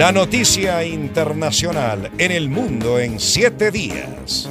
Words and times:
La 0.00 0.12
noticia 0.12 0.82
internacional 0.82 2.10
en 2.16 2.32
el 2.32 2.48
mundo 2.48 2.98
en 2.98 3.20
siete 3.20 3.70
días. 3.70 4.48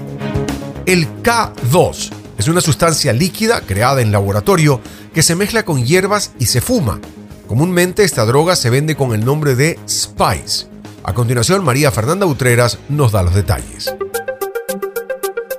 El 0.86 1.08
K2 1.24 2.12
es 2.38 2.48
una 2.48 2.62
sustancia 2.62 3.14
líquida 3.14 3.62
creada 3.62 4.04
en 4.04 4.12
laboratorio 4.12 4.80
que 5.12 5.24
se 5.24 5.36
mezcla 5.36 5.66
con 5.66 5.84
hierbas 5.84 6.34
y 6.38 6.46
se 6.46 6.62
fuma. 6.62 7.02
Comúnmente 7.48 8.04
esta 8.04 8.26
droga 8.26 8.56
se 8.56 8.70
vende 8.70 8.96
con 8.96 9.16
el 9.16 9.26
nombre 9.26 9.56
de 9.56 9.80
Spice. 9.90 10.68
A 11.04 11.16
continuación, 11.16 11.64
María 11.64 11.90
Fernanda 11.90 12.28
Utreras 12.28 12.78
nos 12.88 13.12
da 13.12 13.24
los 13.24 13.34
detalles. 13.34 13.92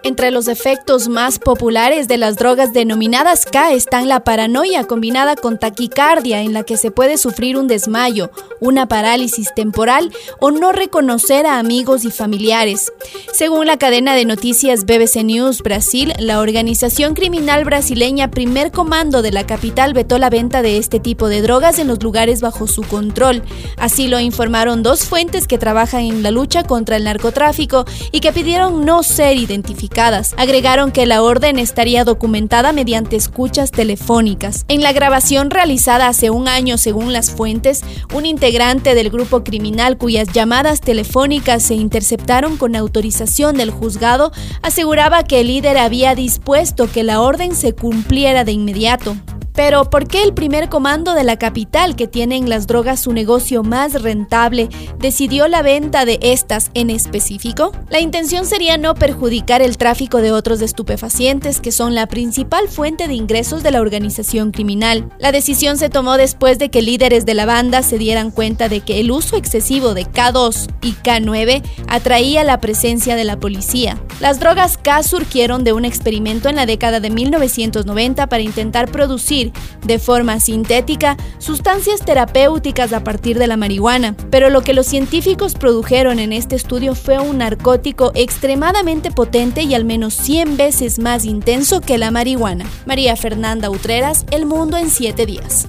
Entre 0.03 0.31
los 0.31 0.49
efectos 0.49 1.09
más 1.09 1.39
populares 1.39 2.09
de 2.09 2.17
las 2.17 2.37
drogas 2.37 2.73
denominadas 2.73 3.45
K 3.45 3.73
están 3.73 4.09
la 4.09 4.21
paranoia 4.21 4.85
combinada 4.85 5.37
con 5.37 5.59
taquicardia 5.59 6.41
en 6.41 6.55
la 6.55 6.63
que 6.63 6.79
se 6.79 6.91
puede 6.91 7.19
sufrir 7.19 7.59
un 7.59 7.69
desmayo, 7.69 8.31
una 8.61 8.87
parálisis 8.87 9.53
temporal 9.55 10.11
o 10.39 10.53
no 10.53 10.73
reconocer 10.73 11.45
a 11.45 11.59
amigos 11.59 12.07
y 12.07 12.11
familiares. 12.11 12.91
Según 13.35 13.67
la 13.67 13.77
cadena 13.77 14.15
de 14.15 14.25
noticias 14.25 14.87
BBC 14.87 15.23
News 15.23 15.61
Brasil, 15.63 16.15
la 16.19 16.41
organización 16.41 17.13
criminal 17.13 17.65
brasileña 17.65 18.31
Primer 18.31 18.73
Comando 18.73 19.21
de 19.21 19.33
la 19.33 19.47
capital 19.47 19.93
vetó 19.93 20.17
la 20.17 20.31
venta 20.31 20.63
de 20.63 20.79
este 20.79 20.99
tipo 20.99 21.29
de 21.29 21.43
drogas 21.43 21.79
en 21.79 21.89
los 21.89 22.03
lugares 22.03 22.41
bajo 22.41 22.67
su 22.67 22.83
control. 22.83 23.43
Así 23.77 24.09
lo 24.09 24.19
informaron 24.19 24.83
dos 24.83 25.05
fuentes 25.05 25.47
que 25.47 25.59
trabajan 25.59 26.05
en 26.05 26.23
la 26.23 26.31
lucha 26.31 26.63
contra 26.65 26.97
el 26.97 27.05
narcotráfico 27.05 27.85
y 28.13 28.21
que 28.21 28.33
pidieron 28.33 28.87
no 28.87 29.03
ser 29.03 29.37
identificadas. 29.37 29.91
Agregaron 30.01 30.93
que 30.93 31.05
la 31.05 31.23
orden 31.23 31.59
estaría 31.59 32.05
documentada 32.05 32.73
mediante 32.73 33.17
escuchas 33.17 33.71
telefónicas. 33.71 34.65
En 34.69 34.81
la 34.81 34.93
grabación 34.93 35.51
realizada 35.51 36.09
hace 36.09 36.31
un 36.31 36.49
año, 36.49 36.79
según 36.79 37.13
las 37.13 37.31
fuentes, 37.31 37.83
un 38.15 38.25
integrante 38.25 38.95
del 38.95 39.11
grupo 39.11 39.45
criminal 39.45 39.99
cuyas 39.99 40.29
llamadas 40.33 40.81
telefónicas 40.81 41.63
se 41.63 41.75
interceptaron 41.75 42.57
con 42.57 42.77
autorización 42.77 43.57
del 43.57 43.71
juzgado 43.71 44.33
aseguraba 44.63 45.25
que 45.25 45.41
el 45.41 45.49
líder 45.49 45.77
había 45.77 46.15
dispuesto 46.15 46.91
que 46.91 47.03
la 47.03 47.21
orden 47.21 47.55
se 47.55 47.75
cumpliera 47.75 48.45
de 48.45 48.53
inmediato. 48.53 49.17
Pero 49.63 49.85
¿por 49.91 50.09
qué 50.09 50.23
el 50.23 50.33
primer 50.33 50.71
comando 50.71 51.13
de 51.13 51.23
la 51.23 51.39
capital, 51.39 51.95
que 51.95 52.09
tiene 52.09 52.39
en 52.39 52.49
las 52.49 52.67
drogas 52.67 53.01
su 53.01 53.13
negocio 53.13 53.63
más 53.63 54.01
rentable, 54.01 54.71
decidió 54.99 55.49
la 55.49 55.61
venta 55.61 56.07
de 56.07 56.19
estas 56.23 56.71
en 56.73 56.89
específico? 56.89 57.71
La 57.91 58.01
intención 58.01 58.47
sería 58.47 58.79
no 58.79 58.95
perjudicar 58.95 59.61
el 59.61 59.77
tráfico 59.77 60.23
de 60.23 60.33
otros 60.33 60.63
estupefacientes, 60.63 61.61
que 61.61 61.73
son 61.73 61.95
la 61.95 62.07
principal 62.07 62.71
fuente 62.71 63.07
de 63.07 63.13
ingresos 63.13 63.63
de 63.63 63.71
la 63.71 63.83
organización 63.83 64.51
criminal. 64.51 65.11
La 65.19 65.31
decisión 65.31 65.77
se 65.77 65.91
tomó 65.91 66.17
después 66.17 66.59
de 66.59 66.71
que 66.71 66.81
líderes 66.81 67.27
de 67.27 67.35
la 67.35 67.45
banda 67.45 67.83
se 67.83 67.99
dieran 67.99 68.31
cuenta 68.31 68.71
de 68.71 68.81
que 68.81 68.99
el 68.99 69.11
uso 69.11 69.37
excesivo 69.37 69.93
de 69.93 70.07
K2 70.07 70.71
y 70.81 70.93
K9 70.93 71.63
atraía 71.87 72.45
la 72.45 72.61
presencia 72.61 73.15
de 73.15 73.25
la 73.25 73.39
policía. 73.39 74.01
Las 74.21 74.39
drogas 74.39 74.77
K 74.77 75.03
surgieron 75.03 75.65
de 75.65 75.73
un 75.73 75.87
experimento 75.87 76.51
en 76.51 76.57
la 76.57 76.67
década 76.67 77.01
de 77.01 77.09
1990 77.09 78.27
para 78.27 78.43
intentar 78.43 78.91
producir 78.91 79.51
de 79.83 79.99
forma 79.99 80.39
sintética 80.41 81.17
sustancias 81.39 82.01
terapéuticas 82.05 82.93
a 82.93 83.03
partir 83.03 83.39
de 83.39 83.47
la 83.47 83.57
marihuana, 83.57 84.15
pero 84.31 84.51
lo 84.51 84.61
que 84.61 84.75
los 84.75 84.87
científicos 84.87 85.55
produjeron 85.55 86.19
en 86.19 86.35
este 86.35 86.55
estudio 86.55 86.95
fue 86.95 87.19
un 87.19 87.39
narcótico 87.39 88.13
extremadamente 88.15 89.11
potente 89.11 89.63
y 89.63 89.75
al 89.75 89.87
menos 89.87 90.13
100 90.15 90.59
veces 90.59 90.99
más 90.99 91.25
intenso 91.25 91.81
que 91.81 91.97
la 91.97 92.11
marihuana. 92.11 92.67
María 92.85 93.17
Fernanda 93.17 93.71
Utreras, 93.71 94.27
El 94.31 94.45
Mundo 94.45 94.77
en 94.77 94.91
7 94.91 95.25
días. 95.25 95.69